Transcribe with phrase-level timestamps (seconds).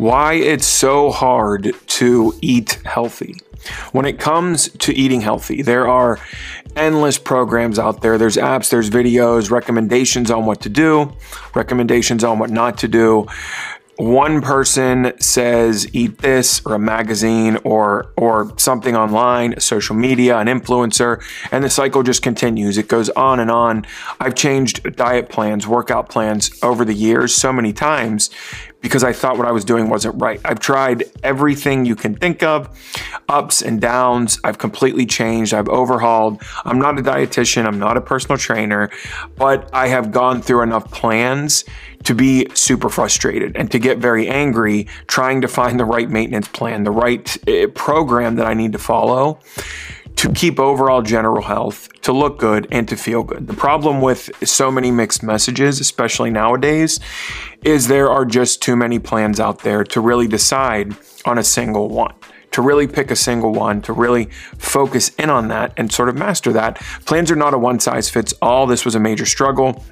[0.00, 3.36] why it's so hard to eat healthy.
[3.92, 6.18] When it comes to eating healthy, there are
[6.74, 8.16] endless programs out there.
[8.16, 11.12] There's apps, there's videos, recommendations on what to do,
[11.54, 13.26] recommendations on what not to do
[14.00, 20.46] one person says eat this or a magazine or or something online social media an
[20.46, 21.22] influencer
[21.52, 23.84] and the cycle just continues it goes on and on
[24.18, 28.30] i've changed diet plans workout plans over the years so many times
[28.80, 30.40] because I thought what I was doing wasn't right.
[30.44, 32.68] I've tried everything you can think of,
[33.28, 34.40] ups and downs.
[34.44, 35.52] I've completely changed.
[35.52, 36.42] I've overhauled.
[36.64, 38.90] I'm not a dietitian, I'm not a personal trainer,
[39.36, 41.64] but I have gone through enough plans
[42.04, 46.48] to be super frustrated and to get very angry trying to find the right maintenance
[46.48, 49.38] plan, the right eh, program that I need to follow
[50.20, 53.46] to keep overall general health, to look good, and to feel good.
[53.46, 57.00] The problem with so many mixed messages, especially nowadays,
[57.64, 61.88] is there are just too many plans out there to really decide on a single
[61.88, 62.12] one.
[62.50, 64.26] To really pick a single one, to really
[64.58, 66.76] focus in on that and sort of master that.
[67.06, 68.66] Plans are not a one size fits all.
[68.66, 69.82] This was a major struggle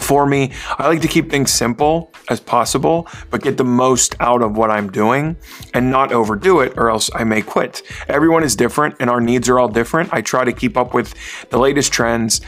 [0.00, 4.42] for me, I like to keep things simple as possible, but get the most out
[4.42, 5.36] of what I'm doing
[5.74, 7.82] and not overdo it, or else I may quit.
[8.08, 10.12] Everyone is different and our needs are all different.
[10.12, 11.14] I try to keep up with
[11.50, 12.40] the latest trends,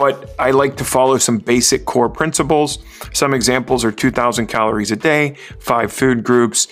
[0.00, 2.78] but I like to follow some basic core principles.
[3.12, 6.68] Some examples are 2,000 calories a day, five food groups,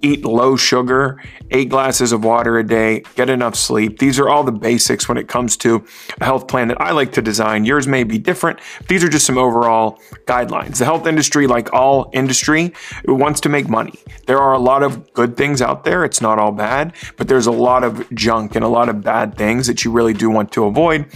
[0.00, 1.20] eat low sugar,
[1.50, 3.98] eight glasses of water a day, get enough sleep.
[3.98, 5.84] These are all the basics when it comes to
[6.20, 7.64] a health plan that I like to design.
[7.64, 8.60] Yours may be different.
[8.86, 10.78] These are just some overall guidelines.
[10.78, 12.72] The health industry, like all industry,
[13.06, 13.98] wants to make money.
[14.26, 16.04] There are a lot of good things out there.
[16.04, 19.36] It's not all bad, but there's a lot of junk and a lot of bad
[19.36, 21.06] things that you really do want to avoid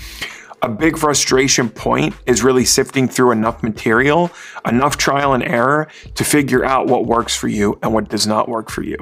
[0.63, 4.31] a big frustration point is really sifting through enough material,
[4.65, 8.49] enough trial and error to figure out what works for you and what does not
[8.49, 8.97] work for you.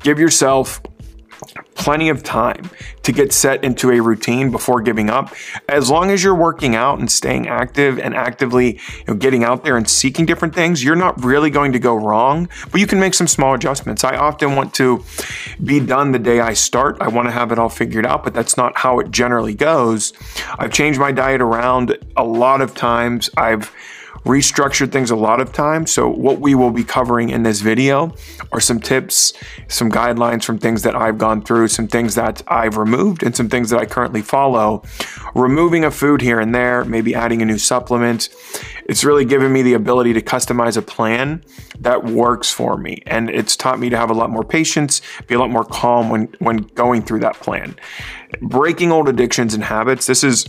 [0.00, 0.80] Give yourself
[1.74, 2.70] plenty of time
[3.02, 5.34] to get set into a routine before giving up.
[5.68, 9.64] As long as you're working out and staying active and actively you know, getting out
[9.64, 13.00] there and seeking different things, you're not really going to go wrong, but you can
[13.00, 14.04] make some small adjustments.
[14.04, 15.04] I often want to
[15.64, 16.98] be done the day I start.
[17.00, 20.12] I want to have it all figured out, but that's not how it generally goes.
[20.58, 23.30] I've changed my diet around a lot of times.
[23.36, 23.72] I've
[24.24, 25.90] restructured things a lot of times.
[25.90, 28.14] So what we will be covering in this video
[28.52, 29.32] are some tips,
[29.68, 33.48] some guidelines from things that I've gone through, some things that I've removed and some
[33.48, 34.82] things that I currently follow.
[35.34, 38.28] Removing a food here and there, maybe adding a new supplement.
[38.86, 41.42] It's really given me the ability to customize a plan
[41.80, 43.02] that works for me.
[43.06, 46.10] And it's taught me to have a lot more patience, be a lot more calm
[46.10, 47.74] when, when going through that plan.
[48.40, 50.06] Breaking old addictions and habits.
[50.06, 50.48] This is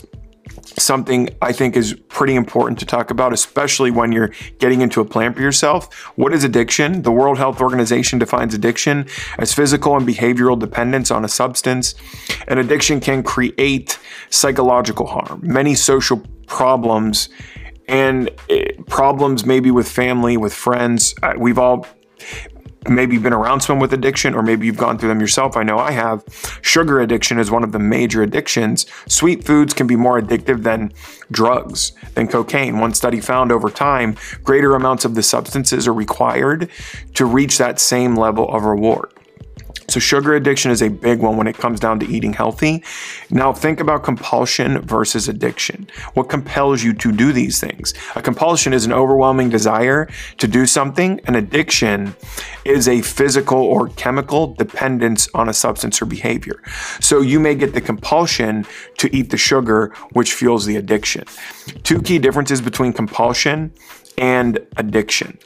[0.77, 5.05] something I think is pretty important to talk about, especially when you're getting into a
[5.05, 5.93] plan for yourself.
[6.15, 7.01] What is addiction?
[7.03, 11.95] The World Health Organization defines addiction as physical and behavioral dependence on a substance.
[12.47, 13.99] And addiction can create
[14.29, 17.29] psychological harm, many social problems,
[17.87, 21.15] and eh, problems maybe with family, with friends.
[21.21, 21.85] Uh, we've all
[22.87, 25.55] maybe you've been around someone with addiction or maybe you've gone through them yourself.
[25.55, 26.23] I know I have.
[26.61, 28.85] Sugar addiction is one of the major addictions.
[29.07, 30.93] Sweet foods can be more addictive than
[31.31, 32.79] drugs, than cocaine.
[32.79, 36.69] One study found over time, greater amounts of the substances are required
[37.13, 39.12] to reach that same level of reward.
[39.87, 42.83] So, sugar addiction is a big one when it comes down to eating healthy.
[43.29, 45.87] Now, think about compulsion versus addiction.
[46.13, 47.93] What compels you to do these things?
[48.15, 51.19] A compulsion is an overwhelming desire to do something.
[51.25, 52.15] An addiction
[52.65, 56.61] is a physical or chemical dependence on a substance or behavior.
[56.99, 58.65] So, you may get the compulsion
[58.97, 61.25] to eat the sugar, which fuels the addiction.
[61.83, 63.73] Two key differences between compulsion
[64.17, 65.37] and addiction.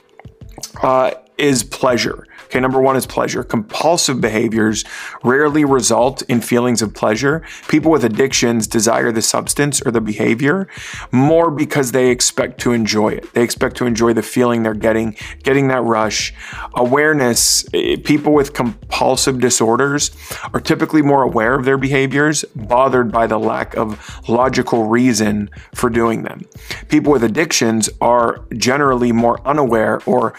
[0.81, 2.25] Uh, is pleasure.
[2.45, 3.43] Okay, number one is pleasure.
[3.43, 4.85] Compulsive behaviors
[5.21, 7.43] rarely result in feelings of pleasure.
[7.67, 10.69] People with addictions desire the substance or the behavior
[11.11, 13.33] more because they expect to enjoy it.
[13.33, 16.33] They expect to enjoy the feeling they're getting, getting that rush.
[16.75, 20.11] Awareness, eh, people with compulsive disorders
[20.53, 25.89] are typically more aware of their behaviors, bothered by the lack of logical reason for
[25.89, 26.45] doing them.
[26.87, 30.33] People with addictions are generally more unaware or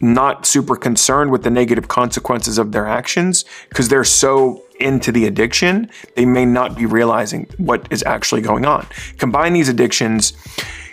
[0.00, 5.26] not super concerned with the negative consequences of their actions because they're so into the
[5.26, 8.86] addiction, they may not be realizing what is actually going on.
[9.18, 10.32] Combine these addictions,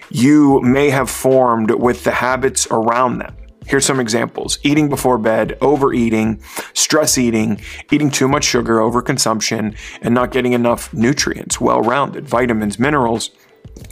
[0.10, 3.36] you may have formed with the habits around them.
[3.68, 6.42] Here's some examples eating before bed, overeating,
[6.74, 7.60] stress eating,
[7.92, 13.32] eating too much sugar, overconsumption, and not getting enough nutrients, well rounded, vitamins, minerals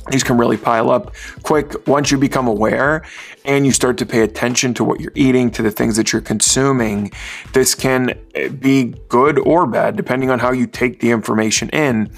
[0.10, 3.06] these can really pile up quick once you become aware
[3.46, 6.22] and you start to pay attention to what you're eating, to the things that you're
[6.22, 7.12] consuming.
[7.54, 12.12] This can eh, be good or bad, depending on how you take the information in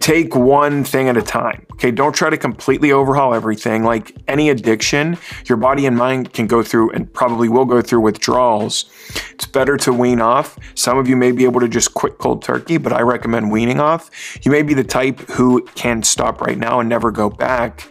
[0.00, 1.66] take one thing at a time.
[1.72, 3.82] Okay, don't try to completely overhaul everything.
[3.82, 8.00] Like any addiction, your body and mind can go through and probably will go through
[8.00, 8.90] withdrawals.
[9.32, 10.56] It's better to wean off.
[10.74, 13.80] Some of you may be able to just quit cold turkey, but I recommend weaning
[13.80, 14.10] off.
[14.44, 17.88] You may be the type who can stop right now and never go back.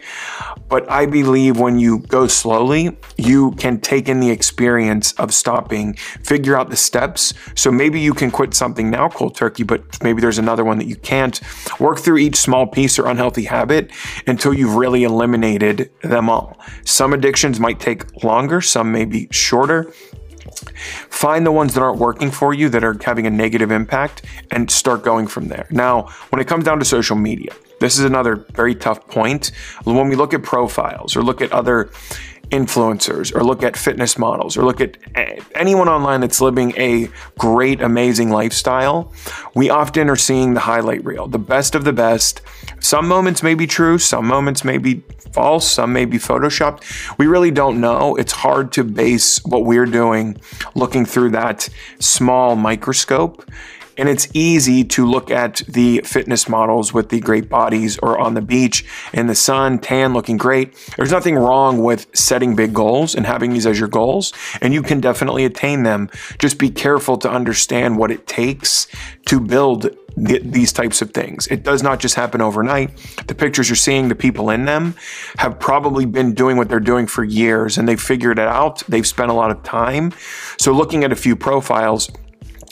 [0.68, 5.94] But I believe when you go slowly, you can take in the experience of stopping,
[5.94, 7.34] figure out the steps.
[7.54, 10.86] So maybe you can quit something now cold turkey, but maybe there's another one that
[10.86, 11.36] you can't
[11.84, 13.90] Work through each small piece or unhealthy habit
[14.26, 16.58] until you've really eliminated them all.
[16.86, 19.92] Some addictions might take longer, some may be shorter.
[21.10, 24.70] Find the ones that aren't working for you, that are having a negative impact, and
[24.70, 25.66] start going from there.
[25.70, 27.50] Now, when it comes down to social media,
[27.80, 29.50] this is another very tough point.
[29.84, 31.90] When we look at profiles or look at other
[32.50, 34.96] influencers or look at fitness models or look at
[35.54, 37.08] anyone online that's living a
[37.38, 39.12] great, amazing lifestyle,
[39.54, 42.40] we often are seeing the highlight reel, the best of the best.
[42.80, 45.02] Some moments may be true, some moments may be
[45.32, 46.82] false, some may be photoshopped.
[47.18, 48.14] We really don't know.
[48.16, 50.40] It's hard to base what we're doing
[50.74, 51.68] looking through that
[51.98, 53.44] small microscope
[53.96, 58.34] and it's easy to look at the fitness models with the great bodies or on
[58.34, 60.74] the beach in the sun, tan, looking great.
[60.96, 64.82] There's nothing wrong with setting big goals and having these as your goals, and you
[64.82, 66.10] can definitely attain them.
[66.38, 68.86] Just be careful to understand what it takes
[69.26, 71.46] to build these types of things.
[71.48, 72.96] It does not just happen overnight.
[73.26, 74.94] The pictures you're seeing, the people in them
[75.38, 78.82] have probably been doing what they're doing for years and they've figured it out.
[78.88, 80.12] They've spent a lot of time.
[80.58, 82.10] So, looking at a few profiles,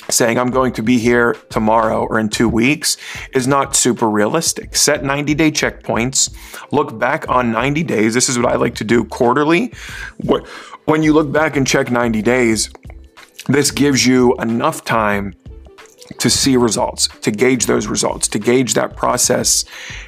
[0.09, 2.97] saying I'm going to be here tomorrow or in two weeks
[3.35, 4.77] is not super realistic.
[4.77, 6.35] Set 90 day checkpoints,
[6.73, 8.15] look back on 90 days.
[8.15, 9.73] This is what I like to do quarterly.
[10.85, 12.71] When you look back and check 90 days,
[13.47, 15.35] this gives you enough time
[16.19, 19.65] to see results, to gauge those results, to gauge that process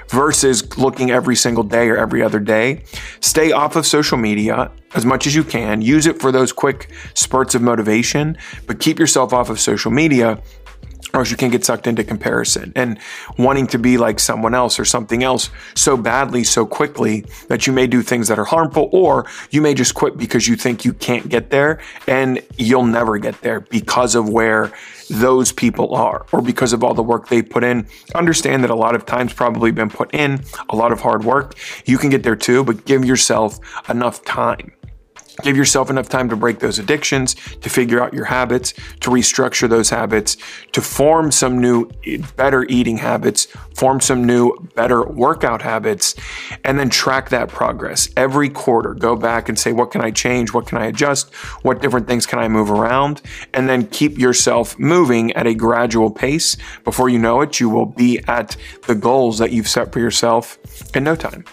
[0.08, 2.82] versus looking every single day or every other day.
[3.20, 5.80] Stay off of social media as much as you can.
[5.80, 8.36] Use it for those quick spurts of motivation,
[8.66, 10.40] but keep yourself off of social media
[11.14, 12.98] or you can get sucked into comparison and
[13.38, 17.72] wanting to be like someone else or something else so badly, so quickly that you
[17.72, 20.92] may do things that are harmful, or you may just quit because you think you
[20.92, 24.72] can't get there and you'll never get there because of where
[25.10, 27.86] those people are or because of all the work they put in.
[28.14, 31.54] Understand that a lot of time's probably been put in, a lot of hard work.
[31.84, 33.58] You can get there too, but give yourself
[33.88, 34.72] enough time.
[35.42, 39.68] Give yourself enough time to break those addictions, to figure out your habits, to restructure
[39.68, 40.36] those habits,
[40.72, 41.90] to form some new,
[42.36, 46.14] better eating habits, form some new, better workout habits,
[46.62, 48.08] and then track that progress.
[48.16, 50.52] Every quarter, go back and say, what can I change?
[50.54, 51.34] What can I adjust?
[51.62, 53.20] What different things can I move around?
[53.54, 56.56] And then keep yourself moving at a gradual pace.
[56.84, 58.56] Before you know it, you will be at
[58.86, 60.58] the goals that you've set for yourself
[60.94, 61.44] in no time.